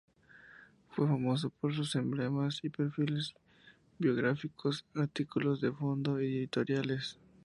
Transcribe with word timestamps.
Fue 0.89 1.05
famoso 1.05 1.51
por 1.51 1.75
sus 1.75 1.91
semblanzas 1.91 2.59
y 2.63 2.69
perfiles 2.69 3.35
biográficos, 3.99 4.83
artículos 4.95 5.61
de 5.61 5.71
fondo 5.71 6.19
y 6.19 6.37
editoriales. 6.37 7.19